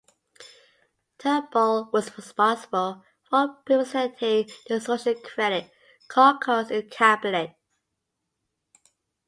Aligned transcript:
Turnbull 1.19 1.91
was 1.93 2.17
responsible 2.17 3.03
for 3.29 3.55
representing 3.69 4.49
the 4.67 4.81
Social 4.81 5.13
Credit 5.13 5.69
caucus 6.07 6.71
in 6.71 6.89
cabinet. 6.89 7.55